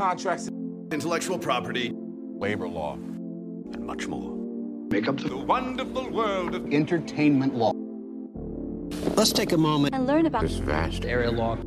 [0.00, 0.48] contracts,
[0.92, 1.92] intellectual property,
[2.38, 4.34] labor law, and much more.
[4.88, 7.72] Make up the wonderful world of entertainment law.
[9.14, 11.58] Let's take a moment and learn about this vast area law.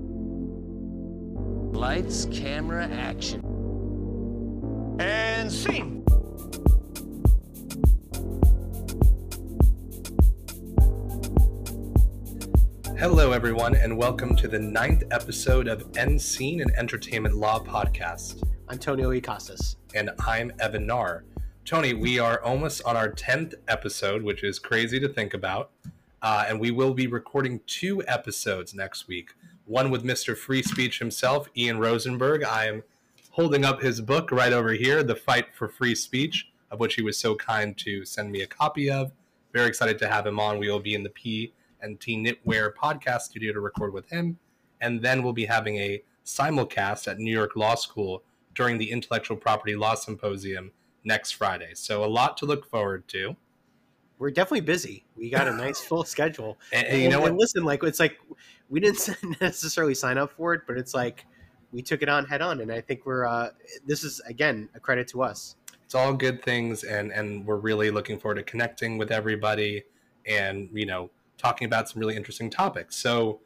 [1.78, 3.42] Lights, camera, action.
[5.00, 6.03] And scene.
[13.04, 18.42] Hello, everyone, and welcome to the ninth episode of End Scene and Entertainment Law Podcast.
[18.70, 19.76] I'm Antonio Icasas.
[19.94, 21.26] And I'm Evan Narr.
[21.66, 25.72] Tony, we are almost on our 10th episode, which is crazy to think about.
[26.22, 29.32] Uh, and we will be recording two episodes next week
[29.66, 30.38] one with Mr.
[30.38, 32.46] Free Speech himself, Ian Rosenberg.
[32.46, 32.84] I am
[33.32, 37.02] holding up his book right over here, The Fight for Free Speech, of which he
[37.02, 39.12] was so kind to send me a copy of.
[39.52, 40.58] Very excited to have him on.
[40.58, 41.52] We will be in the P
[41.84, 44.40] and T Knitwear podcast studio to record with him.
[44.82, 48.24] And then we'll be having a simulcast at New York Law School
[48.56, 50.72] during the Intellectual Property Law Symposium
[51.04, 51.72] next Friday.
[51.74, 53.36] So a lot to look forward to.
[54.20, 55.06] We're definitely busy.
[55.18, 56.58] We got a nice full schedule.
[56.72, 57.42] And, and you know and, what?
[57.42, 58.20] listen, like it's like
[58.70, 59.10] we didn't
[59.42, 61.26] necessarily sign up for it, but it's like
[61.72, 63.26] we took it on head on, and I think we're.
[63.26, 63.50] uh
[63.86, 65.56] This is again a credit to us.
[65.84, 69.84] It's all good things, and and we're really looking forward to connecting with everybody,
[70.26, 71.10] and you know
[71.44, 72.96] talking about some really interesting topics.
[72.96, 73.42] So,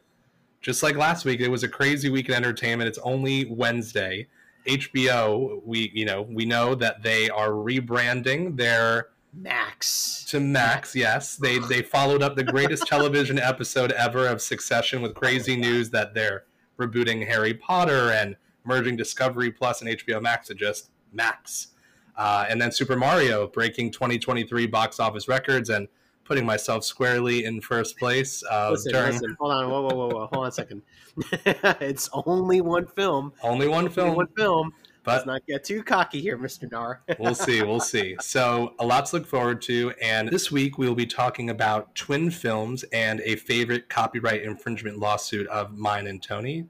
[0.60, 2.88] just like last week, it was a crazy week in entertainment.
[2.88, 4.26] It's only Wednesday.
[4.66, 10.94] HBO, we you know we know that they are rebranding their Max to Max.
[10.94, 15.90] Yes, they they followed up the greatest television episode ever of Succession with crazy news
[15.90, 16.44] that they're
[16.78, 21.68] rebooting Harry Potter and merging Discovery Plus and HBO Max to just Max.
[22.16, 25.86] Uh, and then Super Mario breaking 2023 box office records and
[26.28, 28.44] putting myself squarely in first place.
[28.48, 29.12] Uh, listen, during...
[29.12, 30.82] listen, hold on, whoa, whoa, whoa, whoa, hold on a second.
[31.80, 33.32] it's only one film.
[33.42, 34.10] Only one film.
[34.10, 34.72] Only one film.
[35.04, 36.70] But Let's not get too cocky here, Mr.
[36.70, 37.00] Narr.
[37.18, 38.14] we'll see, we'll see.
[38.20, 39.94] So a lot to look forward to.
[40.02, 45.46] And this week we'll be talking about twin films and a favorite copyright infringement lawsuit
[45.46, 46.66] of mine and Tony.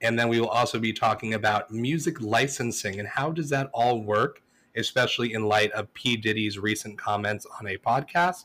[0.00, 4.02] And then we will also be talking about music licensing and how does that all
[4.02, 4.40] work,
[4.74, 6.16] especially in light of P.
[6.16, 8.44] Diddy's recent comments on a podcast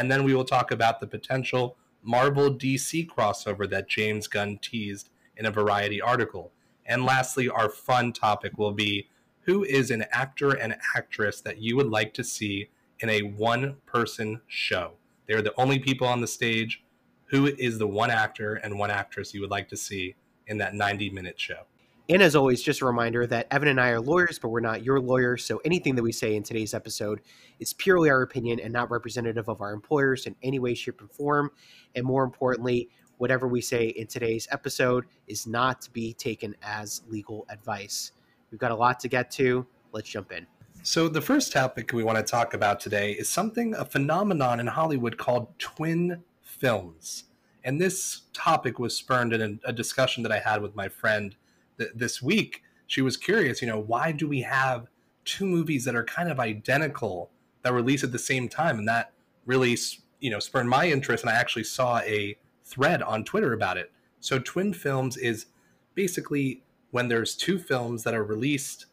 [0.00, 5.10] and then we will talk about the potential Marvel DC crossover that James Gunn teased
[5.36, 6.52] in a Variety article.
[6.86, 9.10] And lastly, our fun topic will be
[9.40, 13.76] who is an actor and actress that you would like to see in a one
[13.84, 14.92] person show?
[15.26, 16.82] They're the only people on the stage.
[17.26, 20.14] Who is the one actor and one actress you would like to see
[20.46, 21.66] in that 90 minute show?
[22.10, 24.82] And as always, just a reminder that Evan and I are lawyers, but we're not
[24.82, 25.44] your lawyers.
[25.44, 27.20] So anything that we say in today's episode
[27.60, 31.06] is purely our opinion and not representative of our employers in any way, shape, or
[31.06, 31.52] form.
[31.94, 32.88] And more importantly,
[33.18, 38.10] whatever we say in today's episode is not to be taken as legal advice.
[38.50, 39.64] We've got a lot to get to.
[39.92, 40.48] Let's jump in.
[40.82, 44.66] So, the first topic we want to talk about today is something, a phenomenon in
[44.66, 47.24] Hollywood called twin films.
[47.62, 51.36] And this topic was spurned in a, discussion that I had with my friend
[51.80, 54.86] th- this week, she was curious, you know, why do we have
[55.24, 57.30] two movies that are kind of identical
[57.62, 58.78] that release at the same time?
[58.78, 59.12] And that
[59.46, 59.76] really,
[60.20, 61.24] you know, spurred my interest.
[61.24, 63.90] And I actually saw a thread on Twitter about it.
[64.20, 65.46] So, twin films is
[65.94, 68.86] basically when there's two films that are released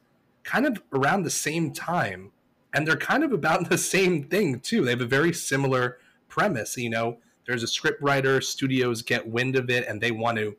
[0.44, 2.32] kind of around the same time
[2.74, 6.78] and they're kind of about the same thing too they have a very similar premise
[6.78, 10.56] you know there's a script writer studios get wind of it and they want to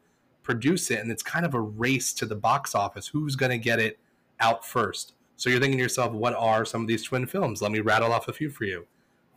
[0.49, 3.09] produce it and it's kind of a race to the box office.
[3.09, 3.99] Who's going to get it
[4.41, 5.13] out first?
[5.37, 7.61] So you're thinking to yourself what are some of these twin films?
[7.61, 8.87] Let me rattle off a few for you.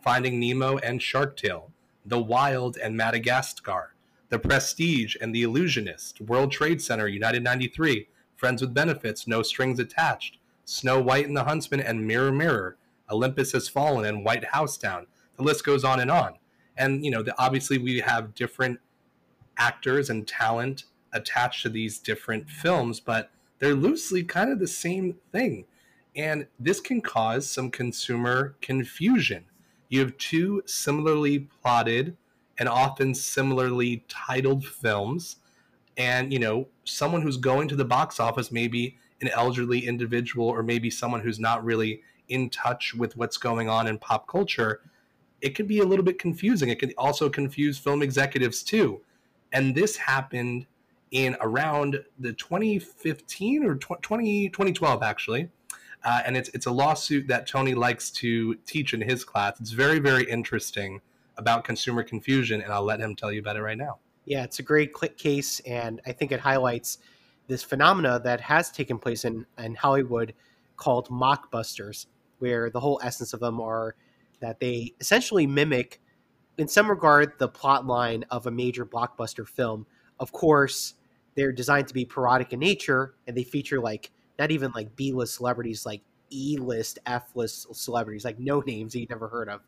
[0.00, 1.70] Finding nemo and shark tale
[2.04, 3.94] the wild and madagascar
[4.28, 9.78] the prestige and the illusionist world trade center united 93 friends with benefits no strings
[9.78, 12.76] attached snow white and the huntsman and mirror mirror
[13.12, 15.06] olympus has fallen and white house down.
[15.36, 16.34] The list goes on and on.
[16.76, 18.80] And you know the, obviously we have different
[19.56, 25.16] actors and talent attached to these different films, but they're loosely kind of the same
[25.30, 25.66] thing.
[26.14, 29.44] And this can cause some consumer confusion.
[29.88, 32.16] You have two similarly plotted
[32.58, 35.36] and often similarly titled films.
[35.96, 40.62] And, you know, someone who's going to the box office, maybe an elderly individual, or
[40.62, 44.80] maybe someone who's not really in touch with what's going on in pop culture,
[45.40, 46.68] it could be a little bit confusing.
[46.68, 49.00] It can also confuse film executives too.
[49.52, 50.66] And this happened
[51.12, 55.48] in around the 2015 or 20, 2012 actually.
[56.04, 59.60] Uh, and it's it's a lawsuit that Tony likes to teach in his class.
[59.60, 61.00] It's very very interesting
[61.36, 63.98] about consumer confusion, and I'll let him tell you about it right now.
[64.24, 66.98] Yeah, it's a great click case, and I think it highlights
[67.46, 70.34] this phenomena that has taken place in, in Hollywood
[70.76, 72.06] called mockbusters,
[72.38, 73.94] where the whole essence of them are
[74.40, 76.00] that they essentially mimic,
[76.58, 79.86] in some regard, the plot line of a major blockbuster film.
[80.18, 80.94] Of course,
[81.34, 85.12] they're designed to be parodic in nature, and they feature like not even like B
[85.12, 89.48] list celebrities, like E list, F list celebrities, like no names that you never heard
[89.48, 89.60] of.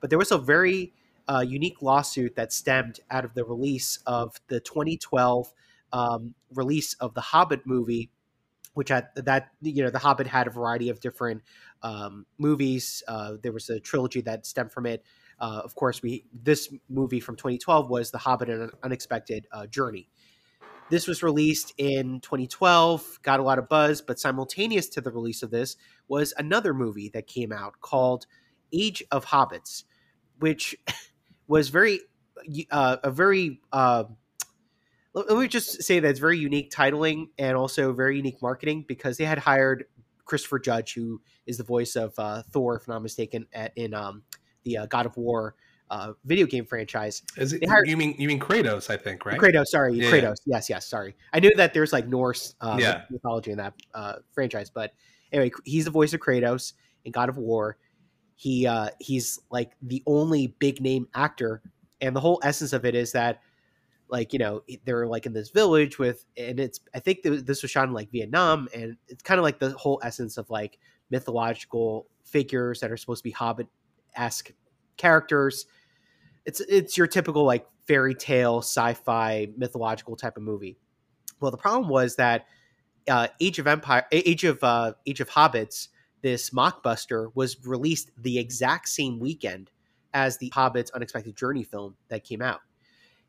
[0.00, 0.92] But there was a very
[1.28, 5.52] uh, unique lawsuit that stemmed out of the release of the 2012
[5.92, 8.10] um, release of the Hobbit movie,
[8.74, 11.42] which had that you know the Hobbit had a variety of different
[11.82, 13.02] um, movies.
[13.06, 15.04] Uh, there was a trilogy that stemmed from it.
[15.38, 20.08] Uh, of course, we this movie from 2012 was The Hobbit: An Unexpected uh, Journey.
[20.90, 25.42] This was released in 2012, got a lot of buzz, but simultaneous to the release
[25.42, 25.76] of this
[26.08, 28.26] was another movie that came out called
[28.72, 29.84] Age of Hobbits,
[30.40, 30.76] which
[31.46, 32.00] was very
[32.70, 34.04] uh, a very uh,
[35.12, 39.16] let me just say that it's very unique titling and also very unique marketing because
[39.16, 39.84] they had hired
[40.24, 43.94] Christopher Judge, who is the voice of uh, Thor, if I'm not mistaken, at, in
[43.94, 44.22] um,
[44.62, 45.56] the uh, God of War
[45.90, 47.22] uh, video game franchise.
[47.36, 48.90] Is it, hired, you mean you mean Kratos?
[48.90, 49.38] I think right.
[49.38, 50.36] Kratos, sorry, yeah, Kratos.
[50.46, 51.16] Yes, yes, sorry.
[51.32, 53.02] I knew that there's like Norse uh, yeah.
[53.10, 54.92] mythology in that uh, franchise, but
[55.32, 57.76] anyway, he's the voice of Kratos in God of War.
[58.36, 61.60] He uh, he's like the only big name actor,
[62.00, 63.40] and the whole essence of it is that
[64.08, 67.70] like you know they're like in this village with and it's i think this was
[67.70, 72.08] shot in like vietnam and it's kind of like the whole essence of like mythological
[72.24, 74.50] figures that are supposed to be hobbit-esque
[74.96, 75.66] characters
[76.50, 80.76] it's it's your typical like fairy tale sci-fi mythological type of movie
[81.40, 82.46] well the problem was that
[83.08, 85.88] uh, age of empire age of uh, age of hobbits
[86.22, 89.70] this mockbuster was released the exact same weekend
[90.12, 92.60] as the hobbit's unexpected journey film that came out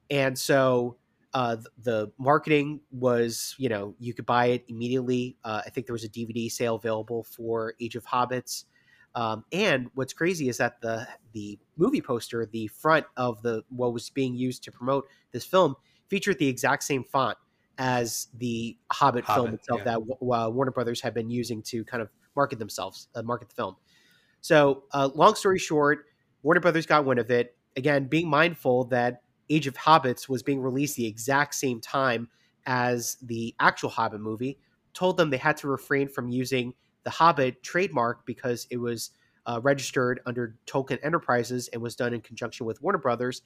[0.10, 0.98] and so
[1.34, 5.38] uh, the marketing was, you know, you could buy it immediately.
[5.46, 8.66] Uh, I think there was a DVD sale available for Age of Hobbits.
[9.14, 13.94] Um, and what's crazy is that the the movie poster, the front of the what
[13.94, 15.76] was being used to promote this film,
[16.10, 17.38] featured the exact same font
[17.78, 19.98] as the Hobbit, Hobbit film itself yeah.
[19.98, 23.56] that uh, Warner Brothers had been using to kind of market themselves, uh, market the
[23.56, 23.76] film.
[24.42, 26.06] So, uh, long story short,
[26.44, 27.56] Warner Brothers got wind of it.
[27.76, 32.30] Again, being mindful that Age of Hobbits was being released the exact same time
[32.66, 34.58] as the actual Hobbit movie,
[34.94, 39.12] told them they had to refrain from using the Hobbit trademark because it was
[39.46, 43.42] uh, registered under Tolkien Enterprises and was done in conjunction with Warner Brothers,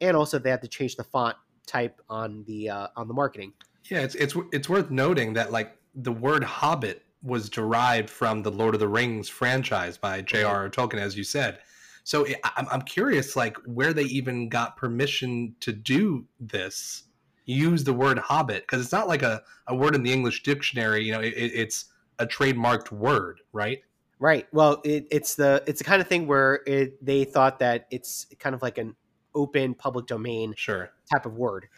[0.00, 1.36] and also they had to change the font
[1.66, 3.52] type on the uh, on the marketing.
[3.84, 8.50] Yeah, it's it's it's worth noting that like the word Hobbit was derived from the
[8.50, 10.70] Lord of the Rings franchise by J.R.R.
[10.70, 11.58] Tolkien, as you said.
[12.04, 12.26] So
[12.56, 17.04] I'm, I'm curious, like where they even got permission to do this.
[17.44, 21.04] Use the word Hobbit because it's not like a, a word in the English dictionary.
[21.04, 21.86] You know, it, it's
[22.20, 23.80] a trademarked word, right?
[24.20, 24.46] Right.
[24.52, 28.26] Well, it, it's the it's the kind of thing where it, they thought that it's
[28.38, 28.94] kind of like an
[29.34, 31.68] open public domain sure type of word.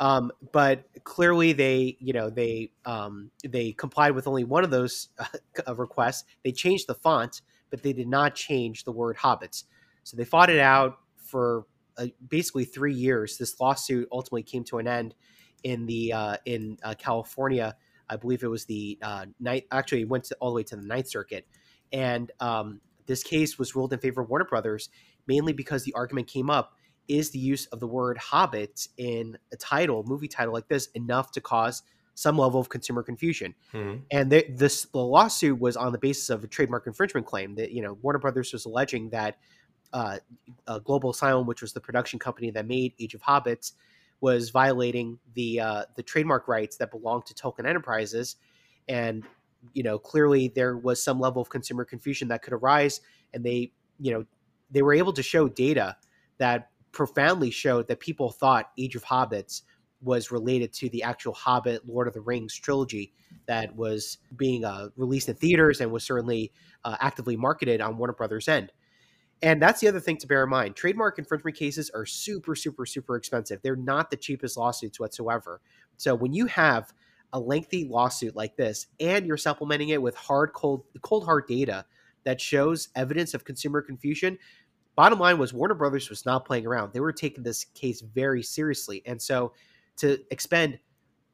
[0.00, 5.08] Um, but clearly, they you know they um, they complied with only one of those
[5.66, 6.24] uh, requests.
[6.42, 9.64] They changed the font, but they did not change the word hobbits.
[10.04, 11.66] So they fought it out for
[11.98, 13.36] uh, basically three years.
[13.36, 15.14] This lawsuit ultimately came to an end
[15.62, 17.76] in the uh, in uh, California.
[18.12, 19.66] I believe it was the uh, night.
[19.72, 21.46] Actually, it went to, all the way to the Ninth Circuit,
[21.92, 24.88] and um, this case was ruled in favor of Warner Brothers
[25.26, 26.74] mainly because the argument came up:
[27.08, 31.32] is the use of the word "Hobbit" in a title, movie title like this, enough
[31.32, 31.82] to cause
[32.14, 33.54] some level of consumer confusion.
[33.72, 34.00] Mm-hmm.
[34.10, 37.72] And they, this the lawsuit was on the basis of a trademark infringement claim that
[37.72, 39.38] you know Warner Brothers was alleging that
[39.92, 40.18] uh,
[40.66, 43.72] uh, Global Asylum, which was the production company that made Age of Hobbits,
[44.22, 48.36] was violating the uh, the trademark rights that belonged to Tolkien Enterprises,
[48.88, 49.24] and
[49.74, 53.02] you know clearly there was some level of consumer confusion that could arise,
[53.34, 54.24] and they you know
[54.70, 55.96] they were able to show data
[56.38, 59.62] that profoundly showed that people thought Age of Hobbits
[60.02, 63.12] was related to the actual Hobbit, Lord of the Rings trilogy
[63.46, 66.52] that was being uh, released in theaters and was certainly
[66.84, 68.72] uh, actively marketed on Warner Brothers' end.
[69.42, 70.76] And that's the other thing to bear in mind.
[70.76, 73.60] Trademark infringement cases are super, super, super expensive.
[73.62, 75.60] They're not the cheapest lawsuits whatsoever.
[75.96, 76.92] So when you have
[77.32, 81.84] a lengthy lawsuit like this and you're supplementing it with hard, cold, cold hard data
[82.24, 84.38] that shows evidence of consumer confusion,
[84.94, 86.92] bottom line was Warner Brothers was not playing around.
[86.92, 89.02] They were taking this case very seriously.
[89.06, 89.54] And so
[89.96, 90.78] to expend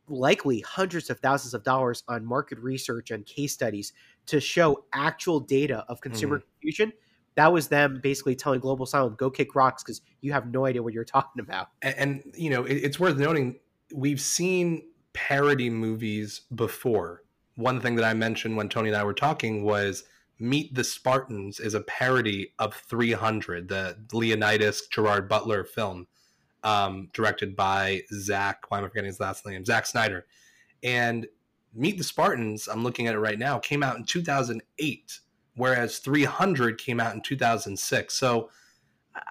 [0.08, 3.92] likely hundreds of thousands of dollars on market research and case studies
[4.24, 6.42] to show actual data of consumer mm.
[6.52, 6.92] confusion
[7.38, 10.82] that was them basically telling global asylum go kick rocks because you have no idea
[10.82, 13.56] what you're talking about and, and you know it, it's worth noting
[13.94, 17.22] we've seen parody movies before.
[17.56, 20.04] One thing that I mentioned when Tony and I were talking was
[20.38, 26.06] Meet the Spartans is a parody of 300, the Leonidas Gerard Butler film,
[26.62, 28.70] um, directed by Zack.
[28.70, 29.64] Why am I forgetting his last name?
[29.64, 30.26] Zack Snyder.
[30.84, 31.26] And
[31.74, 35.20] Meet the Spartans, I'm looking at it right now, came out in 2008,
[35.58, 38.14] whereas 300 came out in 2006.
[38.14, 38.50] So,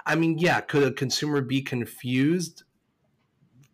[0.06, 2.64] I mean, yeah, could a consumer be confused?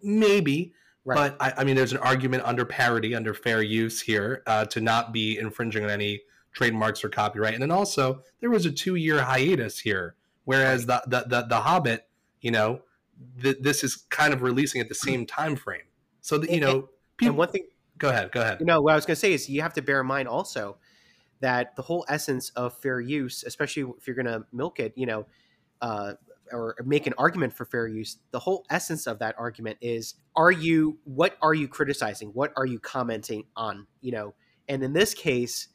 [0.02, 0.74] Maybe.
[1.06, 1.36] Right.
[1.38, 4.80] But I, I mean, there's an argument under parody, under fair use here, uh, to
[4.80, 6.22] not be infringing on any
[6.54, 7.54] trademarks or copyright.
[7.54, 11.62] And then also, there was a two year hiatus here, whereas the, the, the, the
[11.62, 12.08] Hobbit,
[12.42, 12.82] you know,
[13.42, 15.82] th- this is kind of releasing at the same time frame.
[16.22, 17.66] So, that, you know, people, and one thing
[17.98, 18.60] go ahead, go ahead.
[18.60, 20.28] You know, what I was going to say is you have to bear in mind
[20.28, 20.78] also
[21.44, 25.06] that the whole essence of fair use, especially if you're going to milk it, you
[25.06, 25.26] know,
[25.82, 26.14] uh,
[26.54, 30.54] or make an argument for fair use, the whole essence of that argument is are
[30.54, 32.30] you, what are you criticizing?
[32.30, 33.88] What are you commenting on?
[34.00, 34.36] You know,
[34.70, 35.68] and in this case,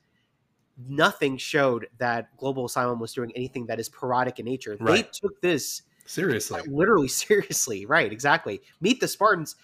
[0.88, 4.74] nothing showed that Global Asylum was doing anything that is parodic in nature.
[4.80, 6.62] They took this Seriously.
[6.66, 9.56] literally seriously right exactly meet the spartans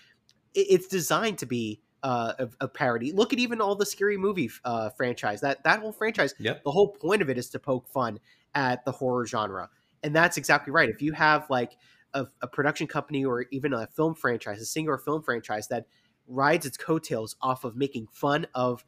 [0.55, 4.51] it's designed to be uh, a, a parody look at even all the scary movie
[4.65, 6.63] uh, franchise that that whole franchise Yep.
[6.65, 8.21] the whole point of it is to poke fun
[8.55, 9.69] at the horror genre
[10.03, 11.77] and that's exactly right if you have like
[12.13, 15.87] a, a production company or even a film franchise a single film franchise that
[16.29, 18.85] rides its coattails off of making fun of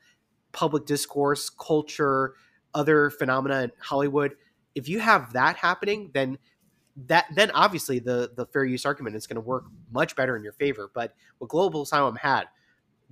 [0.53, 2.35] public discourse culture
[2.75, 4.37] other phenomena in hollywood
[4.75, 6.39] if you have that happening then
[7.07, 10.43] that then obviously the the fair use argument is going to work much better in
[10.43, 10.91] your favor.
[10.95, 12.45] But what Global Asylum had,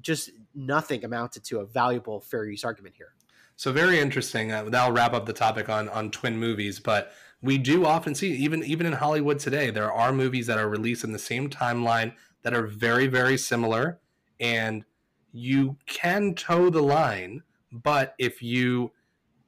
[0.04, 3.14] just nothing amounted to a valuable fair use argument here.
[3.56, 4.52] So very interesting.
[4.52, 8.32] Uh, that'll wrap up the topic on on twin movies, but we do often see
[8.34, 12.14] even even in Hollywood today there are movies that are released in the same timeline
[12.42, 13.99] that are very very similar
[14.40, 14.84] and
[15.32, 17.42] you can toe the line,
[17.73, 18.92] but if you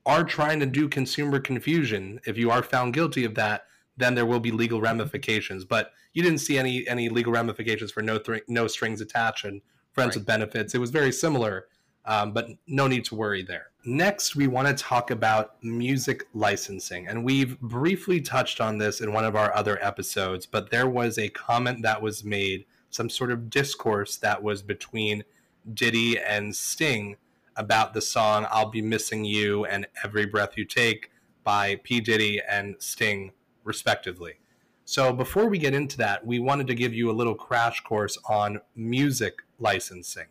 [0.04, 4.26] are trying to do consumer confusion, if you are found guilty of that, then there
[4.26, 5.64] will be legal ramifications.
[5.64, 9.62] But you didn't see any any legal ramifications for no thr no strings attached and
[9.96, 10.16] friends Right.
[10.16, 10.74] with benefits.
[10.74, 11.68] It was very similar,
[12.04, 13.70] um, but no need to worry there.
[13.86, 19.12] Next, we want to talk about music licensing, and we've briefly touched on this in
[19.14, 20.44] one of our other episodes.
[20.44, 25.24] But there was a comment that was made, some sort of discourse that was between
[25.72, 27.16] Diddy and Sting
[27.56, 31.10] about the song "I'll Be Missing You" and "Every Breath You Take"
[31.42, 33.32] by P Diddy and Sting
[33.64, 34.34] respectively.
[34.84, 38.18] So before we get into that, we wanted to give you a little crash course
[38.28, 40.26] on music licensing.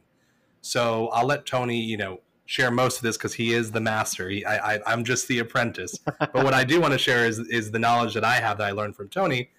[0.62, 4.30] So I'll let Tony, you know, share most of this because he is the master.
[4.30, 5.98] He, I, I, I'm just the apprentice.
[6.20, 8.68] but what I do want to share is is the knowledge that I have that
[8.68, 9.50] I learned from Tony.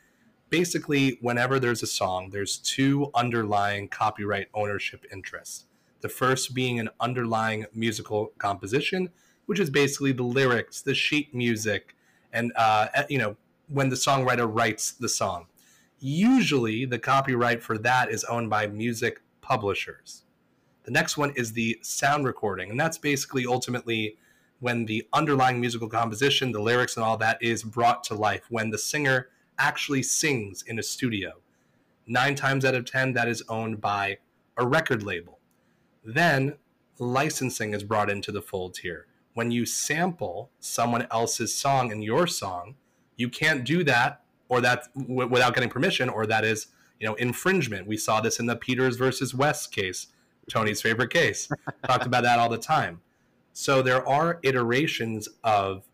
[0.49, 5.64] Basically, whenever there's a song, there's two underlying copyright ownership interests.
[6.00, 9.11] The first being an underlying musical composition,
[9.46, 11.96] which is basically the lyrics, the sheet music,
[12.32, 13.37] and uh, you know
[13.68, 15.46] when the songwriter writes the song.
[15.99, 20.25] Usually, the copyright for that is owned by music publishers.
[20.85, 24.17] The next one is the sound recording, and that's basically ultimately
[24.59, 28.71] when the underlying musical composition, the lyrics, and all that is brought to life, when
[28.71, 31.35] the singer actually sings in a studio.
[32.07, 34.19] Nine times out of ten, that is owned by
[34.57, 35.38] a record label.
[36.05, 36.57] Then
[36.99, 39.07] licensing is brought into the fold here.
[39.35, 42.76] When you sample someone else's song in your song,
[43.17, 46.69] you can't do that or that w- without getting permission, or that is,
[47.00, 47.87] you know, infringement.
[47.87, 50.09] We saw this in the Peters versus West case,
[50.50, 51.49] Tony's favorite case.
[51.87, 53.00] Talked about that all the time.
[53.53, 55.85] So there are iterations of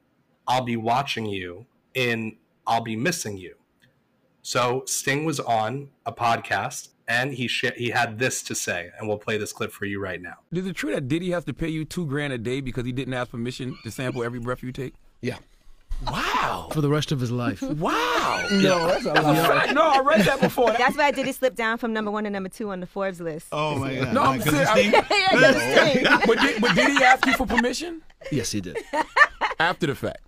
[0.47, 3.57] I'll be watching you in I'll be missing you.
[4.43, 9.09] So Sting was on a podcast and he sh- he had this to say, and
[9.09, 10.37] we'll play this clip for you right now.
[10.53, 12.93] Is it true that Diddy has to pay you two grand a day because he
[12.93, 14.95] didn't ask permission to sample every breath you take?
[15.21, 15.39] Yeah.
[16.07, 16.69] Wow.
[16.73, 17.63] For the rest of his life.
[17.83, 18.47] Wow.
[18.51, 19.75] No, that's a fact.
[19.75, 20.73] No, I read that before.
[20.79, 23.21] That's why did Diddy slipped down from number one to number two on the Forbes
[23.21, 23.47] list.
[23.53, 24.13] Oh my god!
[24.15, 24.69] No, I'm Like, 'cause serious.
[24.71, 24.79] I-
[25.41, 28.77] Yeah, yeah, but, did, but did he ask you for permission Yes, he did.
[29.59, 30.21] after the fact?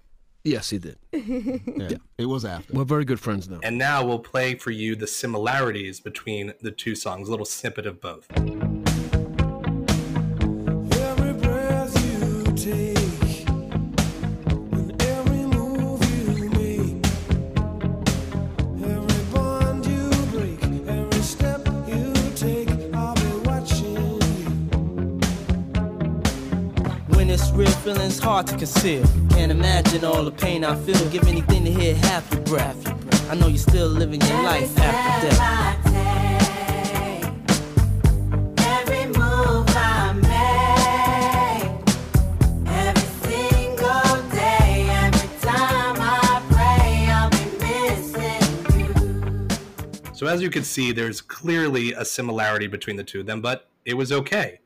[0.45, 0.97] Yes, he did.
[1.13, 2.73] yeah, it was after.
[2.75, 3.61] We're very good friends now.
[3.63, 7.87] And now we'll play for you the similarities between the two songs, a little snippet
[7.87, 8.27] of both.
[27.85, 29.05] feelings hard to conceal.
[29.29, 31.07] Can't imagine all the pain I feel.
[31.11, 33.31] Give anything to hear half your breath.
[33.31, 35.91] I know you're still living your life after death.
[50.15, 53.69] So as you can see, there's clearly a similarity between the two of them, but
[53.85, 54.61] it was okay.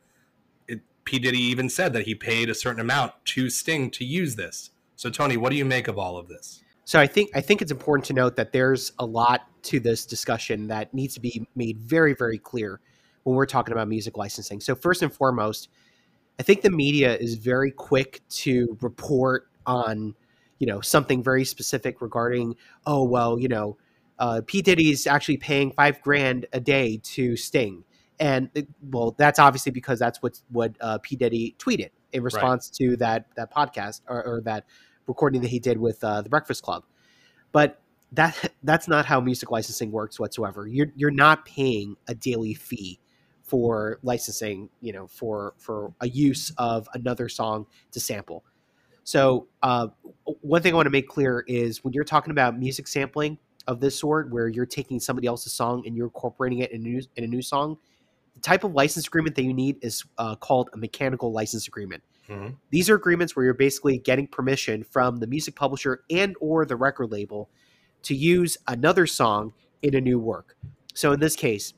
[1.08, 4.72] P Diddy even said that he paid a certain amount to Sting to use this.
[4.94, 6.62] So Tony, what do you make of all of this?
[6.84, 10.04] So I think I think it's important to note that there's a lot to this
[10.04, 12.80] discussion that needs to be made very very clear
[13.22, 14.60] when we're talking about music licensing.
[14.60, 15.70] So first and foremost,
[16.38, 20.14] I think the media is very quick to report on
[20.58, 22.54] you know something very specific regarding
[22.86, 23.78] oh well you know
[24.18, 27.84] uh, P Diddy's actually paying five grand a day to Sting,
[28.20, 32.70] and it, well that's obviously because that's what what uh, P Diddy tweeted in response
[32.80, 32.90] right.
[32.90, 34.64] to that that podcast or, or, that
[35.06, 36.84] recording that he did with uh, the Breakfast Club,
[37.52, 37.80] but
[38.12, 40.66] that that's not how music licensing works whatsoever.
[40.66, 43.00] You're you're not paying a daily fee
[43.42, 48.44] for licensing, you know, for for a use of another song to sample.
[49.04, 49.88] So uh,
[50.42, 53.80] one thing I want to make clear is when you're talking about music sampling of
[53.80, 57.02] this sort, where you're taking somebody else's song and you're incorporating it in a new
[57.16, 57.78] in a new song,
[58.38, 62.02] the type of license agreement that you need is uh, called a mechanical license agreement.
[62.28, 62.54] Mm-hmm.
[62.70, 66.76] These are agreements where you're basically getting permission from the music publisher and or the
[66.76, 67.50] record label
[68.02, 69.52] to use another song
[69.82, 70.56] in a new work.
[70.94, 71.74] So in this case,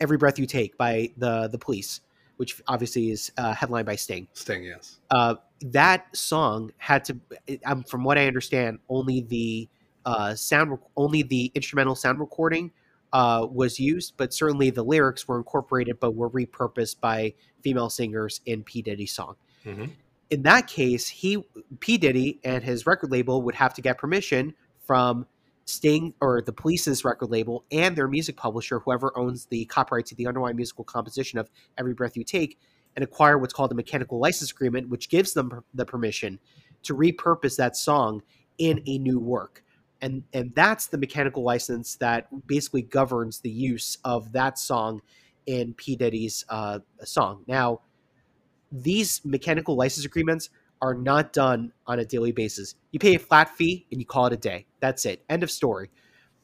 [0.00, 2.00] "Every Breath You Take" by the the Police,
[2.38, 4.26] which obviously is uh, headlined by Sting.
[4.32, 4.98] Sting, yes.
[5.10, 7.20] Uh, that song had to,
[7.64, 9.68] um, from what I understand, only the
[10.04, 12.72] uh, sound, only the instrumental sound recording
[13.14, 18.40] uh, was used, but certainly the lyrics were incorporated, but were repurposed by female singers
[18.44, 19.36] in P Diddy's song.
[19.64, 19.86] Mm-hmm.
[20.30, 21.42] In that case, he
[21.78, 25.26] P Diddy and his record label would have to get permission from
[25.64, 30.16] Sting or the Police's record label and their music publisher, whoever owns the copyright to
[30.16, 32.58] the underlying musical composition of Every Breath You Take,
[32.96, 36.38] and acquire what's called a mechanical license agreement, which gives them the permission
[36.82, 38.22] to repurpose that song
[38.58, 39.63] in a new work.
[40.04, 45.00] And, and that's the mechanical license that basically governs the use of that song
[45.46, 45.96] in P.
[45.96, 47.42] Diddy's uh, song.
[47.48, 47.80] Now,
[48.70, 50.50] these mechanical license agreements
[50.82, 52.74] are not done on a daily basis.
[52.92, 54.66] You pay a flat fee and you call it a day.
[54.78, 55.24] That's it.
[55.30, 55.90] End of story.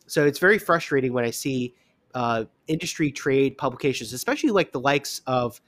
[0.06, 1.74] So it's very frustrating when I see
[2.14, 5.60] uh, industry trade publications, especially like the likes of,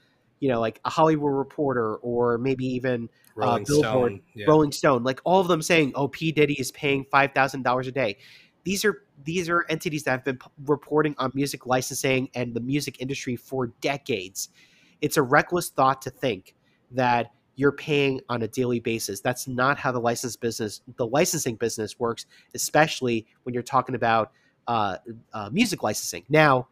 [0.43, 4.45] you know, like a Hollywood Reporter or maybe even uh, Rolling uh, Billboard, Stone, yeah.
[4.45, 7.87] Rolling Stone, like all of them saying, "Oh, P Diddy is paying five thousand dollars
[7.87, 8.17] a day."
[8.65, 12.59] These are these are entities that have been p- reporting on music licensing and the
[12.59, 14.49] music industry for decades.
[14.99, 16.55] It's a reckless thought to think
[16.91, 19.21] that you're paying on a daily basis.
[19.21, 24.33] That's not how the license business, the licensing business works, especially when you're talking about
[24.67, 24.97] uh,
[25.31, 26.25] uh, music licensing.
[26.27, 26.67] Now,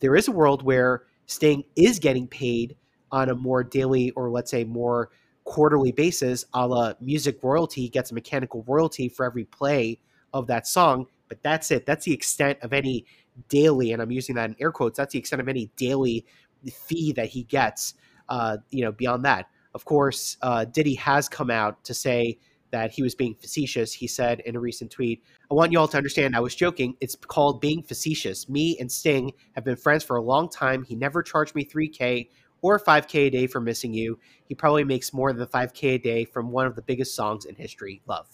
[0.00, 2.76] there is a world where Sting is getting paid
[3.12, 5.10] on a more daily or let's say more
[5.44, 9.98] quarterly basis, a la music royalty gets a mechanical royalty for every play
[10.32, 11.06] of that song.
[11.28, 11.86] But that's it.
[11.86, 13.06] That's the extent of any
[13.48, 14.96] daily, and I'm using that in air quotes.
[14.96, 16.24] That's the extent of any daily
[16.70, 17.94] fee that he gets.
[18.28, 22.38] Uh, you know, beyond that, of course, uh, Diddy has come out to say
[22.70, 23.92] that he was being facetious.
[23.92, 26.96] He said in a recent tweet, I want you all to understand I was joking.
[27.00, 28.48] It's called being facetious.
[28.48, 30.82] Me and Sting have been friends for a long time.
[30.82, 32.28] He never charged me 3K
[32.74, 34.18] or 5K a day for missing you.
[34.44, 37.54] He probably makes more than 5K a day from one of the biggest songs in
[37.54, 38.26] history, Love.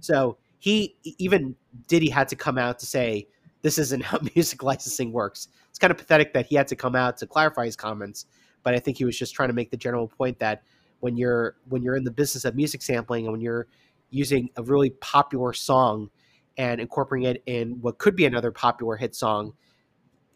[0.00, 3.28] So he, even Diddy had to come out to say,
[3.62, 5.48] this isn't how music licensing works.
[5.70, 8.26] It's kind of pathetic that he had to come out to clarify his comments,
[8.62, 10.62] but I think he was just trying to make the general point that
[11.00, 13.68] when you're when you're in the business of music sampling and when you're
[14.10, 16.10] using a really popular song
[16.56, 19.52] and incorporating it in what could be another popular hit song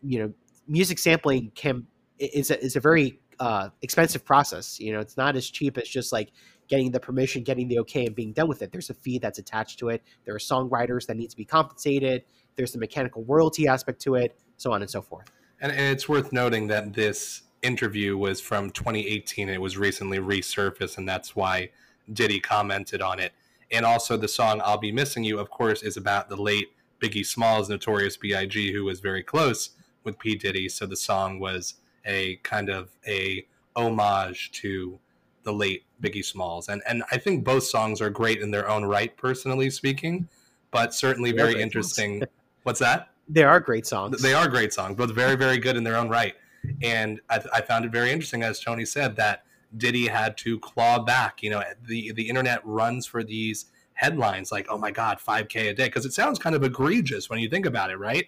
[0.04, 0.32] you know
[0.68, 1.86] music sampling can
[2.18, 5.88] is a, is a very uh, expensive process you know it's not as cheap as
[5.88, 6.32] just like
[6.68, 8.72] getting the permission getting the okay and being done with it.
[8.72, 10.02] There's a fee that's attached to it.
[10.24, 12.24] There are songwriters that need to be compensated.
[12.56, 15.30] There's the mechanical royalty aspect to it so on and so forth.
[15.60, 20.98] And, it's worth noting that this interview was from 2018 and it was recently resurfaced
[20.98, 21.70] and that's why
[22.12, 23.32] Diddy commented on it.
[23.70, 26.68] And also the song I'll Be Missing You of course is about the late
[27.00, 29.70] Biggie Smalls Notorious BIG who was very close
[30.04, 30.36] with P.
[30.36, 30.68] Diddy.
[30.68, 34.98] So the song was a kind of a homage to
[35.44, 36.68] the late Biggie Smalls.
[36.68, 40.28] And and I think both songs are great in their own right personally speaking,
[40.70, 42.22] but certainly very interesting.
[42.62, 43.10] What's that?
[43.28, 44.20] They are great songs.
[44.20, 46.34] They are great songs, both very very good in their own right.
[46.82, 49.42] And I, I found it very interesting, as Tony said, that
[49.76, 51.42] Diddy had to claw back.
[51.42, 55.74] You know, the the internet runs for these headlines like, "Oh my God, 5K a
[55.74, 58.26] day," because it sounds kind of egregious when you think about it, right?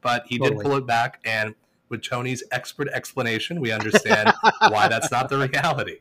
[0.00, 0.56] But he totally.
[0.56, 1.54] did pull it back, and
[1.94, 4.32] with Tony's expert explanation, we understand
[4.68, 5.98] why that's not the reality.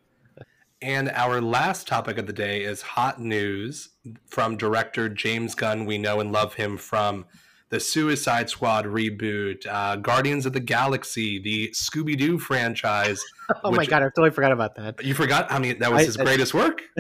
[0.82, 3.90] And our last topic of the day is hot news
[4.26, 5.86] from director James Gunn.
[5.86, 7.26] We know and love him from
[7.74, 13.20] the Suicide Squad reboot, uh, Guardians of the Galaxy, the Scooby Doo franchise.
[13.64, 15.04] oh my god, I totally forgot about that.
[15.04, 15.52] You forgot?
[15.52, 16.84] I mean, that was I- his I- greatest work.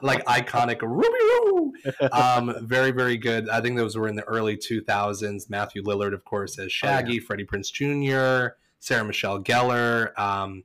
[0.00, 1.72] like iconic Ruby Roo.
[2.10, 3.50] Um, very, very good.
[3.50, 5.50] I think those were in the early 2000s.
[5.50, 10.18] Matthew Lillard, of course, as Shaggy, Freddie Prinze Jr., Sarah Michelle Gellar.
[10.18, 10.64] Um,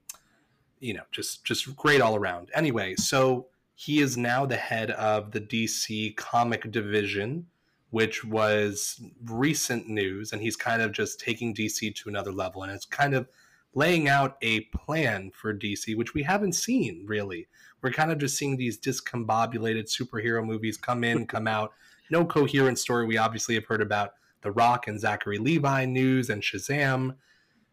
[0.80, 2.52] you know, just just great all around.
[2.56, 7.48] Anyway, so he is now the head of the DC comic division,
[7.94, 12.72] which was recent news, and he's kind of just taking DC to another level, and
[12.72, 13.28] it's kind of
[13.76, 17.48] laying out a plan for DC, which we haven't seen really.
[17.84, 21.72] We're kind of just seeing these discombobulated superhero movies come in, come out.
[22.10, 23.06] No coherent story.
[23.06, 27.18] We obviously have heard about The Rock and Zachary Levi news and Shazam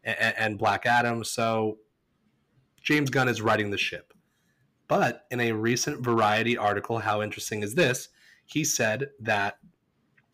[0.03, 1.23] and, and Black Adam.
[1.23, 1.79] So
[2.83, 4.13] James Gunn is riding the ship.
[4.87, 8.09] But in a recent Variety article, how interesting is this?
[8.45, 9.57] He said that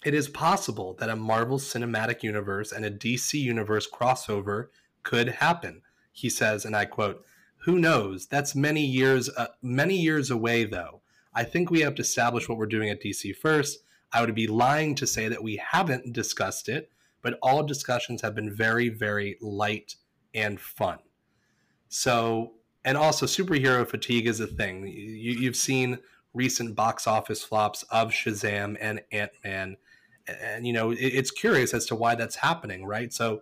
[0.06, 4.68] it is possible that a Marvel Cinematic Universe and a DC Universe crossover
[5.04, 5.82] could happen.
[6.12, 7.26] He says, and I quote,
[7.66, 8.28] "Who knows?
[8.28, 11.02] That's many years uh, many years away though.
[11.34, 13.80] I think we have to establish what we're doing at DC first.
[14.12, 18.36] I would be lying to say that we haven't discussed it, but all discussions have
[18.36, 19.96] been very very light
[20.34, 21.00] and fun.
[21.90, 24.88] So, and also superhero fatigue is a thing.
[24.88, 26.00] You, you've seen
[26.34, 29.78] recent box office flops of Shazam and Ant Man,
[30.28, 33.14] and you know it, it's curious as to why that's happening, right?
[33.14, 33.42] So,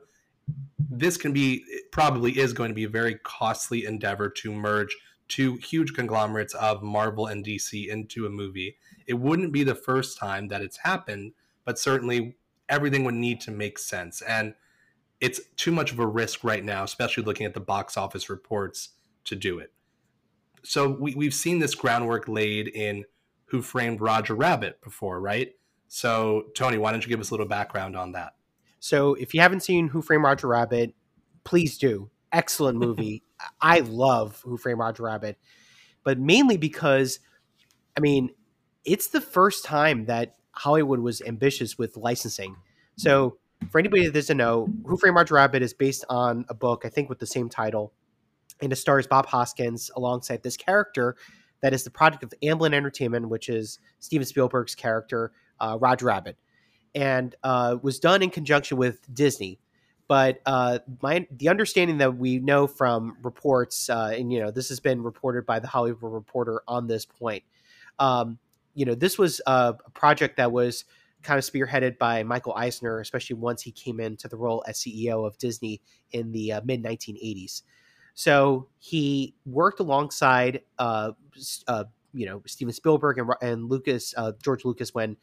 [0.78, 4.96] this can be probably is going to be a very costly endeavor to merge
[5.28, 8.78] two huge conglomerates of Marvel and DC into a movie.
[9.08, 12.38] It wouldn't be the first time that it's happened, but certainly
[12.70, 14.22] everything would need to make sense.
[14.22, 14.54] And
[15.20, 18.90] it's too much of a risk right now, especially looking at the box office reports
[19.26, 19.72] to do it.
[20.64, 23.06] So we, we've seen this groundwork laid in
[23.46, 25.54] Who Framed Roger Rabbit before, right?
[25.88, 28.34] So, Tony, why don't you give us a little background on that?
[28.80, 30.94] So if you haven't seen Who Framed Roger Rabbit,
[31.44, 32.10] please do.
[32.32, 33.24] Excellent movie.
[33.62, 35.38] I love Who Framed Roger Rabbit,
[36.04, 37.20] but mainly because,
[37.98, 38.30] I mean,
[38.84, 42.56] it's the first time that Hollywood was ambitious with licensing.
[42.98, 43.38] So
[43.70, 46.90] for anybody that doesn't know, Who Framed Roger Rabbit is based on a book, I
[46.90, 47.94] think, with the same title,
[48.62, 51.16] and it stars Bob Hoskins alongside this character
[51.62, 56.38] that is the product of Amblin Entertainment, which is Steven Spielberg's character, uh, Roger Rabbit
[56.94, 59.60] and uh, was done in conjunction with Disney.
[60.08, 64.70] But uh, my the understanding that we know from reports, uh, and you know, this
[64.70, 67.44] has been reported by the Hollywood Reporter on this point.
[67.98, 68.38] Um,
[68.76, 70.86] you know, this was a project that was
[71.24, 75.26] kind of spearheaded by Michael Eisner, especially once he came into the role as CEO
[75.26, 77.64] of Disney in the uh, mid 1980s.
[78.14, 81.12] So he worked alongside, uh,
[81.68, 85.18] uh, you know, Steven Spielberg and, and Lucas, uh, George Lucas, when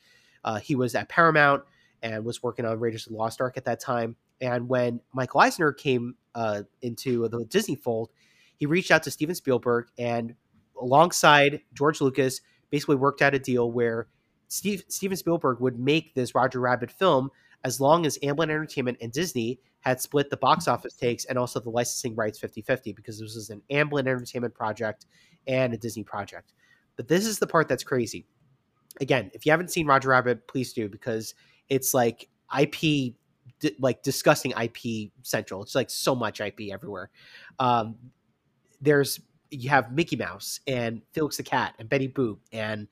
[0.44, 1.62] uh, he was at Paramount
[2.02, 4.16] and was working on Raiders of the Lost Ark at that time.
[4.40, 8.11] And when Michael Eisner came uh, into the Disney fold,
[8.57, 10.35] he reached out to Steven Spielberg and,
[10.81, 14.09] alongside George Lucas, basically worked out a deal where
[14.48, 17.31] Steve, Steven Spielberg would make this Roger Rabbit film
[17.64, 21.61] as long as Amblin Entertainment and Disney had split the box office takes and also
[21.61, 25.07] the licensing rights 50 50 because this was an Amblin Entertainment project
[25.46, 26.52] and a Disney project.
[26.96, 28.26] But this is the part that's crazy
[29.00, 31.35] again, if you haven't seen Roger Rabbit, please do because
[31.68, 32.28] it's like
[32.59, 33.14] IP,
[33.78, 35.62] like disgusting IP central.
[35.62, 37.11] It's like so much IP everywhere.
[37.59, 37.96] Um,
[38.81, 42.88] there's you have Mickey Mouse and Felix the Cat and Betty Boop and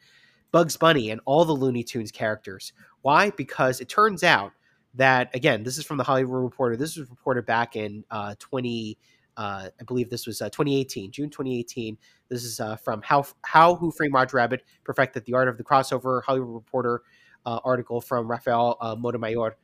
[0.52, 2.72] Bugs Bunny and all the Looney Tunes characters.
[3.02, 3.30] Why?
[3.30, 4.52] Because it turns out
[4.94, 6.76] that again, this is from the Hollywood Reporter.
[6.76, 8.98] This was reported back in uh, 20.
[9.36, 11.96] Uh, I believe this was uh, 2018, June 2018.
[12.28, 15.64] This is uh, from How How Who Framed Roger Rabbit Perfected the Art of the
[15.64, 17.02] Crossover Hollywood Reporter
[17.46, 19.56] uh, article from Rafael uh, Montemayor.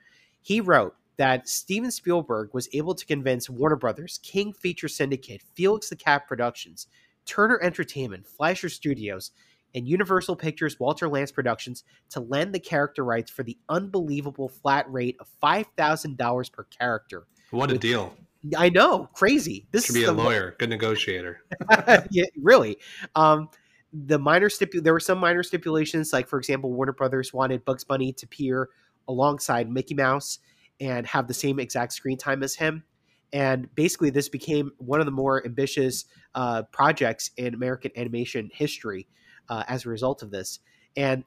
[0.42, 5.88] He wrote that Steven Spielberg was able to convince Warner Brothers, King Feature Syndicate, Felix
[5.88, 6.86] the Cat Productions,
[7.24, 9.32] Turner Entertainment, Fleischer Studios,
[9.74, 14.90] and Universal Pictures Walter Lantz Productions to lend the character rights for the unbelievable flat
[14.90, 17.26] rate of $5,000 per character.
[17.50, 18.16] What a deal.
[18.56, 19.66] I know, crazy.
[19.72, 21.42] This Should is be a lawyer, good negotiator.
[22.10, 22.78] yeah, really.
[23.14, 23.48] Um,
[23.92, 27.84] the minor stipu- there were some minor stipulations, like for example, Warner Brothers wanted Bugs
[27.84, 28.68] Bunny to appear
[29.08, 30.38] alongside Mickey Mouse
[30.80, 32.84] and have the same exact screen time as him.
[33.32, 39.08] And basically, this became one of the more ambitious uh, projects in American animation history
[39.48, 40.60] uh, as a result of this.
[40.96, 41.24] And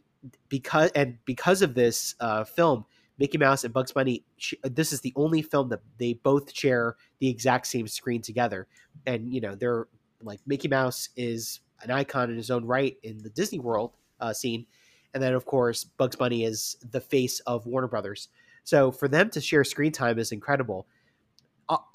[0.47, 2.85] because and because of this uh, film,
[3.19, 4.23] Mickey Mouse and Bugs Bunny,
[4.63, 8.67] this is the only film that they both share the exact same screen together.
[9.05, 9.87] And you know, they're
[10.21, 14.33] like Mickey Mouse is an icon in his own right in the Disney World uh,
[14.33, 14.65] scene,
[15.13, 18.29] and then of course Bugs Bunny is the face of Warner Brothers.
[18.63, 20.87] So for them to share screen time is incredible.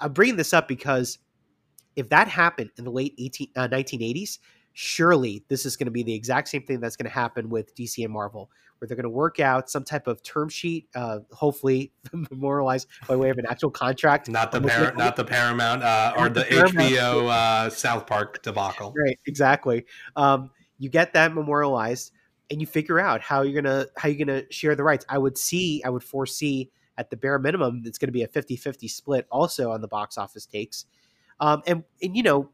[0.00, 1.18] I'm bringing this up because
[1.96, 4.38] if that happened in the late 18, uh, 1980s,
[4.72, 7.74] surely this is going to be the exact same thing that's going to happen with
[7.74, 11.20] DC and Marvel, where they're going to work out some type of term sheet, uh,
[11.32, 11.92] hopefully
[12.30, 14.28] memorialized by way of an actual contract.
[14.28, 18.06] Not the Almost Par- like- not the Paramount uh, or the, the HBO uh, South
[18.06, 18.92] Park debacle.
[18.96, 19.84] right exactly
[20.16, 22.12] um, you get that memorialized
[22.50, 25.38] and you figure out how you're gonna how you're gonna share the rights i would
[25.38, 29.26] see i would foresee at the bare minimum it's going to be a 50-50 split
[29.30, 30.84] also on the box office takes
[31.40, 32.50] um, and and you know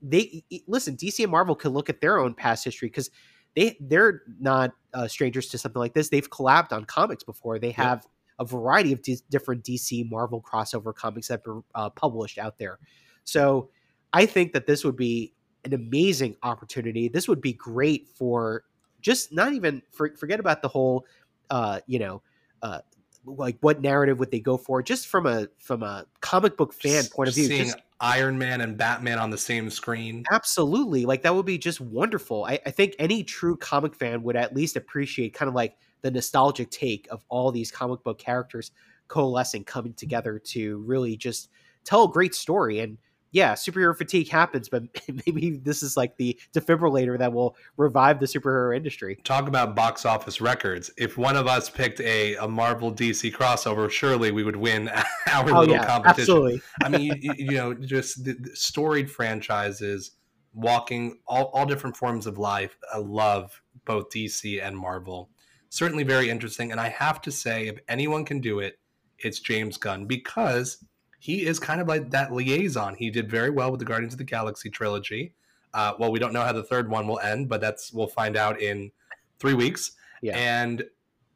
[0.00, 3.10] they listen dc and marvel can look at their own past history because
[3.56, 7.70] they they're not uh, strangers to something like this they've collabed on comics before they
[7.70, 8.06] have
[8.38, 12.78] a variety of d- different dc marvel crossover comics that were uh, published out there
[13.24, 13.68] so
[14.12, 17.08] i think that this would be an amazing opportunity.
[17.08, 18.64] This would be great for
[19.00, 21.06] just not even for, forget about the whole,
[21.50, 22.22] uh, you know,
[22.62, 22.80] uh,
[23.26, 24.82] like what narrative would they go for?
[24.82, 28.76] Just from a from a comic book fan point of view, just Iron Man and
[28.76, 30.24] Batman on the same screen.
[30.32, 32.44] absolutely like that would be just wonderful.
[32.44, 36.10] I, I think any true comic fan would at least appreciate kind of like the
[36.10, 38.72] nostalgic take of all these comic book characters
[39.08, 41.48] coalescing, coming together to really just
[41.84, 42.98] tell a great story and
[43.34, 44.84] yeah, superhero fatigue happens, but
[45.26, 49.16] maybe this is like the defibrillator that will revive the superhero industry.
[49.24, 50.92] Talk about box office records.
[50.96, 54.88] If one of us picked a, a Marvel DC crossover, surely we would win
[55.32, 56.20] our Oh, little yeah, competition.
[56.20, 56.62] absolutely.
[56.84, 60.12] I mean, you, you- know, just the, the storied franchises
[60.52, 62.78] walking all, all different forms of life.
[62.94, 65.28] I love both DC and Marvel.
[65.70, 66.70] Certainly very interesting.
[66.70, 68.78] And I have to say, if anyone can do it,
[69.18, 70.78] it's James Gunn because
[71.24, 72.94] he is kind of like that liaison.
[72.94, 75.32] He did very well with the Guardians of the Galaxy trilogy.
[75.72, 78.36] Uh, well, we don't know how the third one will end, but that's we'll find
[78.36, 78.92] out in
[79.38, 79.92] three weeks.
[80.20, 80.36] Yeah.
[80.36, 80.84] And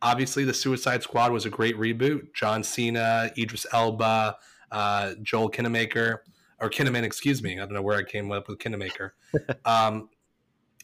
[0.02, 2.34] obviously, the Suicide Squad was a great reboot.
[2.34, 4.36] John Cena, Idris Elba,
[4.70, 6.18] uh, Joel Kinnamaker,
[6.60, 7.54] or Kinnaman, excuse me.
[7.54, 9.12] I don't know where I came up with Kinnamaker.
[9.64, 10.10] um,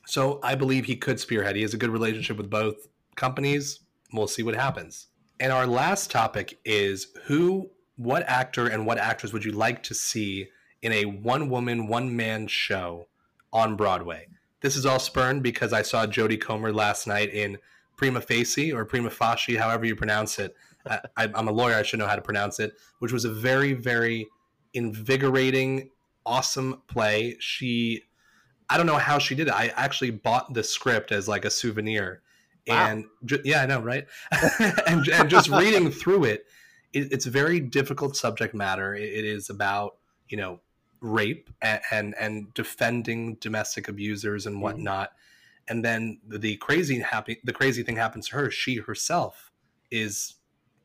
[0.06, 1.56] so I believe he could spearhead.
[1.56, 3.80] He has a good relationship with both companies.
[4.14, 5.08] We'll see what happens.
[5.40, 9.94] And our last topic is who, what actor, and what actress would you like to
[9.94, 10.48] see
[10.83, 13.07] in a one woman, one man show
[13.52, 14.26] on Broadway?
[14.61, 17.59] This is all spurned because I saw Jodie Comer last night in
[17.96, 20.57] Prima Facie or Prima Facie, however you pronounce it.
[20.88, 23.30] I, I- I'm a lawyer, I should know how to pronounce it, which was a
[23.33, 24.26] very, very
[24.72, 25.90] invigorating,
[26.26, 27.37] awesome play.
[27.38, 28.02] She,
[28.68, 29.54] I don't know how she did it.
[29.54, 32.22] I actually bought the script as like a souvenir.
[32.66, 32.87] Wow.
[32.88, 34.07] And ju- yeah, I know, right?
[34.87, 36.46] and, and just reading through it,
[36.94, 38.94] it, it's a very difficult subject matter.
[38.94, 39.96] It, it is about,
[40.28, 40.61] you know,
[41.00, 45.12] rape and, and, and defending domestic abusers and whatnot.
[45.68, 48.50] And then the, the crazy happy, the crazy thing happens to her.
[48.50, 49.50] She herself
[49.90, 50.35] is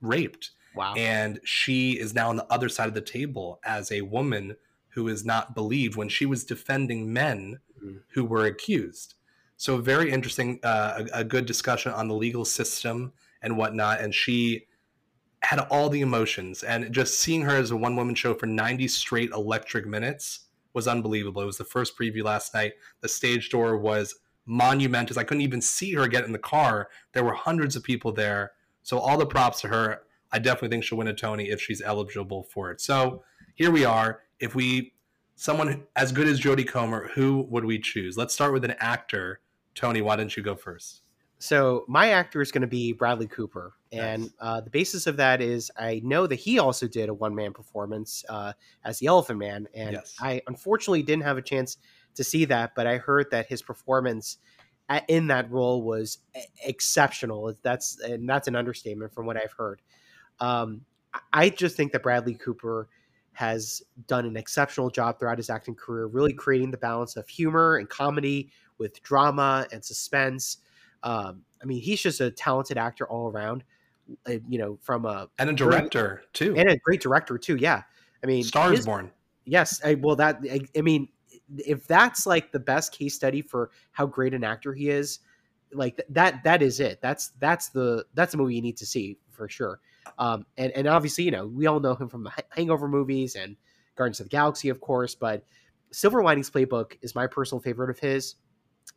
[0.01, 0.93] raped Wow.
[0.95, 4.55] and she is now on the other side of the table as a woman
[4.89, 8.01] who is not believed when she was defending men Mhm.
[8.09, 9.15] who were accused.
[9.57, 13.99] So very interesting, uh, a, a good discussion on the legal system and whatnot.
[14.01, 14.67] And she
[15.49, 18.87] had all the emotions, and just seeing her as a one woman show for 90
[18.87, 20.41] straight electric minutes
[20.75, 21.41] was unbelievable.
[21.41, 22.73] It was the first preview last night.
[23.01, 24.13] The stage door was
[24.45, 25.17] monumentous.
[25.17, 26.89] I couldn't even see her get in the car.
[27.13, 28.51] There were hundreds of people there.
[28.83, 30.03] So all the props to her.
[30.31, 32.79] I definitely think she'll win a Tony if she's eligible for it.
[32.79, 33.23] So
[33.55, 34.21] here we are.
[34.39, 34.93] If we
[35.35, 38.17] someone as good as Jodie Comer, who would we choose?
[38.17, 39.39] Let's start with an actor.
[39.73, 41.01] Tony, why don't you go first?
[41.39, 44.31] So my actor is going to be Bradley Cooper, and Nice.
[44.39, 47.53] uh, the basis of that is I know that he also did a one man
[47.53, 50.15] performance uh, as the Elephant Man, and Yes.
[50.19, 51.77] I unfortunately didn't have a chance
[52.15, 54.37] to see that, but I heard that his performance
[55.07, 56.19] in that role was
[56.65, 57.53] exceptional.
[57.61, 59.81] That's and that's an understatement from what I've heard.
[60.39, 62.87] Um, I- I just think that Bradley Cooper
[63.33, 67.77] has done an exceptional job throughout his acting career, really creating the balance of humor
[67.77, 70.57] and comedy with drama and suspense.
[71.03, 73.63] Um, I mean, he's just a talented actor all around.
[74.27, 76.55] Uh, You know, from a And a director too.
[76.55, 77.55] and a great director too.
[77.55, 77.83] Yeah,
[78.23, 79.11] I mean, Stars Born.
[79.45, 81.09] Yes, I, well, that I, I mean,
[81.57, 85.19] if that's like the best case study for how great an actor he is,
[85.71, 86.99] like that, that is it.
[87.01, 89.79] That's that's the that's the movie you need to see for sure.
[90.17, 93.55] Um, and and obviously, you know, we all know him from the Hangover movies and
[93.95, 95.15] Guardians of the Galaxy, of course.
[95.15, 95.43] But
[95.91, 98.35] Silver Linings Playbook is my personal favorite of his.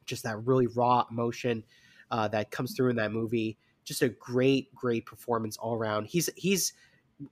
[0.05, 1.65] Just that really raw emotion
[2.11, 3.59] uh, that comes through in that movie.
[3.85, 6.07] Just a great, great performance all around.
[6.07, 6.73] He's he's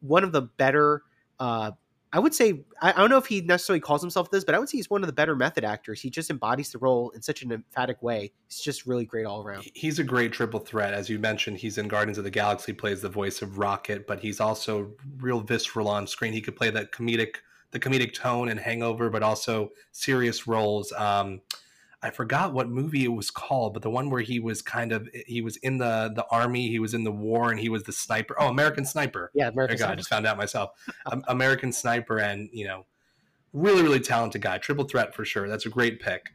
[0.01, 1.03] one of the better
[1.39, 1.73] uh,
[2.13, 4.69] I would say I, don't know if he necessarily calls himself this, but I would
[4.69, 6.01] say he's one of the better method actors.
[6.01, 8.33] He just embodies the role in such an emphatic way.
[8.49, 9.71] He's just really great all around.
[9.75, 10.93] He's a great triple threat.
[10.93, 14.19] As you mentioned, he's in Guardians of the Galaxy, plays the voice of Rocket, but
[14.19, 16.33] he's also real visceral on screen.
[16.33, 17.37] He could play that comedic,
[17.71, 20.93] the comedic tone and Hangover, but also serious roles.
[20.93, 21.41] Um,
[22.03, 25.09] I forgot what movie it was called, but the one where he was kind of
[25.27, 27.93] he was in the the army, he was in the war, and he was the
[27.93, 28.35] sniper.
[28.39, 29.31] Oh, American Sniper.
[29.35, 30.71] Yeah, American God, I just found out myself.
[31.29, 32.87] American Sniper, and you know,
[33.53, 35.47] really really talented guy, triple threat for sure.
[35.47, 36.31] That's a great pick.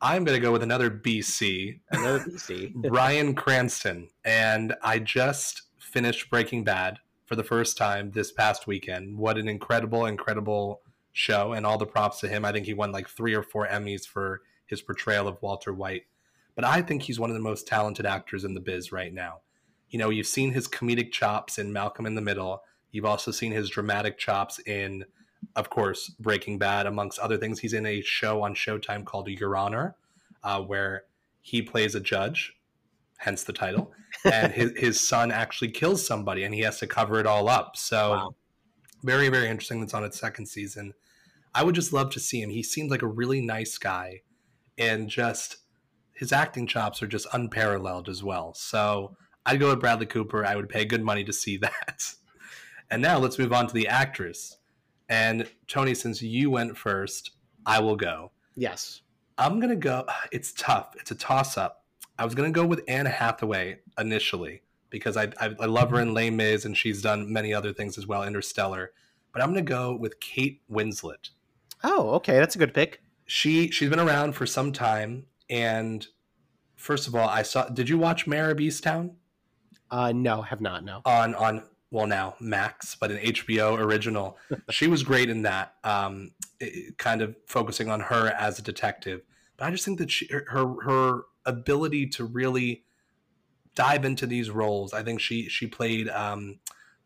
[0.00, 2.74] I'm gonna go with another BC, Another BC.
[2.88, 9.16] Bryan Cranston, and I just finished Breaking Bad for the first time this past weekend.
[9.16, 10.80] What an incredible, incredible
[11.12, 12.44] show, and all the props to him.
[12.44, 16.04] I think he won like three or four Emmys for his portrayal of Walter White.
[16.54, 19.40] But I think he's one of the most talented actors in the biz right now.
[19.90, 22.62] You know, you've seen his comedic chops in Malcolm in the Middle.
[22.90, 25.04] You've also seen his dramatic chops in,
[25.56, 27.60] of course, Breaking Bad, amongst other things.
[27.60, 29.96] He's in a show on Showtime called Your Honor,
[30.42, 31.04] uh, where
[31.40, 32.54] he plays a judge,
[33.18, 33.92] hence the title,
[34.24, 37.76] and his, his son actually kills somebody and he has to cover it all up.
[37.76, 38.34] So, Wow.
[39.04, 39.80] very, very interesting.
[39.80, 40.92] That's on its second season.
[41.54, 42.50] I would just love to see him.
[42.50, 44.22] He seemed like a really nice guy
[44.78, 45.58] and just
[46.12, 48.54] his acting chops are just unparalleled as well.
[48.54, 50.44] So I'd go with Bradley Cooper.
[50.44, 52.14] I would pay good money to see that.
[52.90, 54.58] And now let's move on to the actress.
[55.08, 57.32] And Tony, since you went first,
[57.66, 58.32] I will go.
[58.56, 59.02] Yes.
[59.36, 60.06] I'm gonna go.
[60.32, 60.94] It's tough.
[60.98, 61.84] It's a toss up.
[62.18, 66.14] I was gonna go with Anne Hathaway initially because I, I I love her in
[66.14, 68.92] Les Mis and she's done many other things as well, Interstellar.
[69.32, 71.30] But I'm gonna go with Kate Winslet
[71.84, 73.00] Oh, okay, that's a good pick.
[73.28, 76.06] She she's been around for some time and
[76.76, 79.10] first of all i saw did you watch Mare of Easttown
[79.90, 80.82] Uh, no, have not.
[80.84, 81.00] No.
[81.04, 84.36] on on well now max but an hbo original
[84.70, 89.20] she was great in that um it- kind of focusing on her as a detective
[89.56, 92.84] but i just think that she her her ability to really
[93.74, 96.58] dive into these roles i think she she played um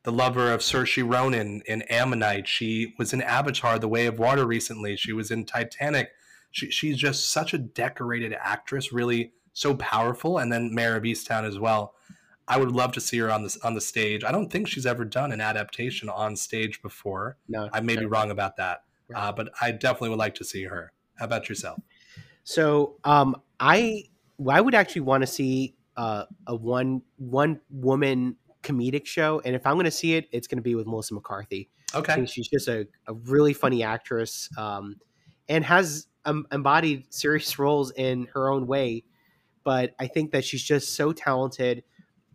[0.04, 2.48] the lover of Saoirse Ronan in Ammonite.
[2.48, 4.96] She was in Avatar: The Way of Water recently.
[4.96, 6.10] She was in Titanic.
[6.50, 10.38] She, she's just such a decorated actress, really so powerful.
[10.38, 11.94] And then Mare of Easttown as well.
[12.48, 14.24] I would love to see her on this on the stage.
[14.24, 17.36] I don't think she's ever done an adaptation on stage before.
[17.48, 17.68] No.
[17.72, 19.28] I may be wrong about that, Right.
[19.28, 20.92] uh, but I definitely would like to see her.
[21.16, 21.80] How about yourself?
[22.44, 24.04] So, um, I
[24.50, 29.66] I would actually want to see uh, a one one woman comedic show, and if
[29.66, 31.68] I'm going to see it, it's going to be with Melissa McCarthy.
[31.94, 34.96] I Okay, think she's just a, a really funny actress, um,
[35.48, 39.04] and has um, embodied serious roles in her own way.
[39.64, 41.84] But I think that she's just so talented.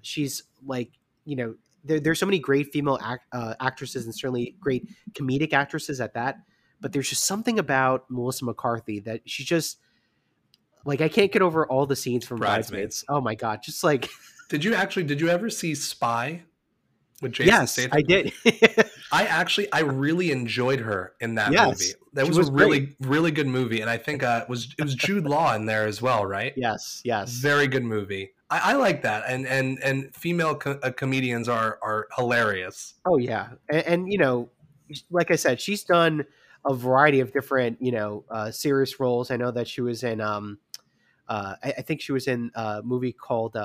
[0.01, 0.91] She's like,
[1.25, 5.53] you know, there, there's so many great female act, uh, actresses and certainly great comedic
[5.53, 6.37] actresses at that.
[6.79, 9.79] But there's just something about Melissa McCarthy that she's just
[10.85, 13.03] like I can't get over all the scenes from Bridesmaids.
[13.03, 13.05] Bridesmaids.
[13.09, 14.07] Oh my god, just like
[14.49, 16.43] did you actually did you ever see Spy
[17.21, 17.97] with Jason yes, Statham?
[17.97, 18.33] I did.
[19.11, 21.93] I actually I really enjoyed her in that Yes, movie.
[22.13, 24.83] That was, was a really really good movie, and I think uh, it was it
[24.83, 26.53] was Jude Law in there as well, right?
[26.55, 27.31] yes, yes.
[27.39, 28.31] Very good movie.
[28.49, 32.95] I, I like that, and and and female co- uh, comedians are are hilarious.
[33.05, 34.49] Oh yeah, and, and you know,
[35.09, 36.25] like I said, she's done
[36.65, 39.31] a variety of different you know uh, serious roles.
[39.31, 40.21] I know that she was in.
[40.21, 40.59] Um,
[41.27, 43.57] uh, I, I think she was in a movie called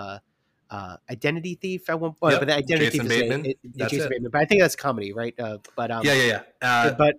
[0.73, 2.33] uh, Identity Thief at one point.
[2.33, 3.47] Yep, But the Identity Jason Thief is Bateman.
[3.47, 4.11] it- That's Jason it.
[4.11, 4.31] Bateman.
[4.33, 5.39] But I think that's comedy, right?
[5.39, 6.69] Uh, but um, yeah, yeah, yeah.
[6.69, 7.17] Uh, But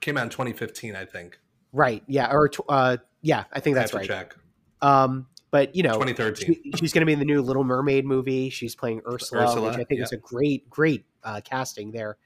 [0.00, 1.38] came out in 2015, I think.
[1.72, 4.06] right, yeah, or uh, yeah, I think that's right.
[4.06, 4.34] check.
[4.82, 6.54] Um, but you know, 2013.
[6.64, 8.50] she- she's going to be in the new Little Mermaid movie.
[8.50, 10.04] She's playing Ursula, Ursula, which I think yeah.
[10.04, 12.16] is a great, great uh, casting there.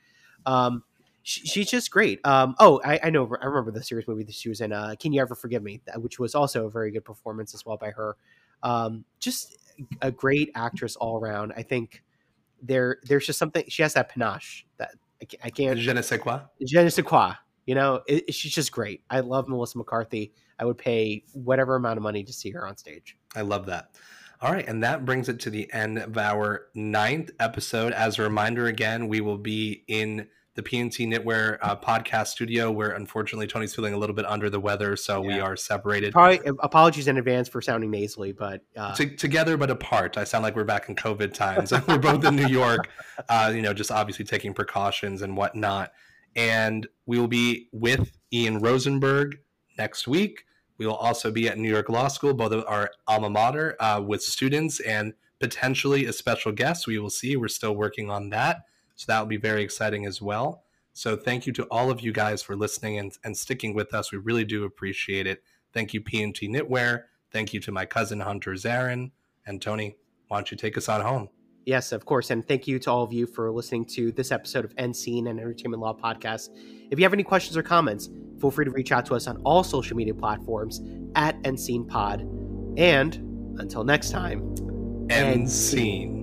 [0.47, 0.85] Um,
[1.23, 2.25] she, she's just great.
[2.25, 3.29] Um, oh, I, I know.
[3.43, 4.73] I remember the series movie that she was in.
[4.73, 5.81] Uh, Can you ever forgive me?
[5.97, 8.17] Which was also a very good performance as well by her.
[8.63, 9.59] Um, just
[10.03, 11.53] a great actress all around.
[11.57, 12.03] I think
[12.63, 13.65] there, there's just something.
[13.69, 14.93] She has that panache that
[15.43, 15.79] I can't.
[15.79, 16.41] Je ne sais quoi.
[16.67, 17.33] je ne sais quoi.
[17.67, 19.03] You know, it, it- she's just great.
[19.11, 20.33] I love Melissa McCarthy.
[20.59, 23.17] I would pay whatever amount of money to see her on stage.
[23.35, 23.91] I love that.
[24.41, 27.93] All right, and that brings it to the end of our ninth episode.
[27.93, 32.91] As a reminder, again, we will be in the P&T Knitwear uh, podcast studio, where
[32.91, 37.09] unfortunately Tony's feeling a little bit under the weather, so we are separated Probably apologies
[37.09, 40.17] in advance for sounding nasally, but uh, to, together but apart.
[40.17, 41.73] I sound like we're back in COVID times.
[41.89, 42.89] we're both in New York,
[43.29, 45.93] uh, you know, just obviously taking precautions and whatnot.
[46.35, 49.39] And we will be with Ian Rosenberg
[49.77, 50.45] next week.
[50.79, 54.03] We will also be at New York Law School, both of our alma mater, uh,
[54.05, 56.87] with students and potentially a special guest.
[56.87, 57.37] We will see.
[57.37, 58.63] We're still working on that.
[58.97, 60.65] So that will be very exciting as well.
[60.93, 64.11] So thank you to all of you guys for listening and, and sticking with us.
[64.11, 65.43] We really do appreciate it.
[65.73, 67.05] Thank you, P&T Knitwear.
[67.31, 69.11] Thank you to my cousin Hunter Zarin.
[69.47, 69.97] And Tony,
[70.29, 71.29] why don't you take us on home?
[71.67, 72.31] Yes, of course.
[72.31, 75.27] And thank you to all of you for listening to this episode of End Scene
[75.27, 76.49] and Entertainment Law Podcast.
[76.91, 78.09] If you have any questions or comments,
[78.41, 80.81] feel free to reach out to us on all social media platforms
[81.15, 82.21] at End Scene Pod.
[82.79, 83.17] And
[83.59, 84.55] until next time,
[85.11, 86.16] End scene.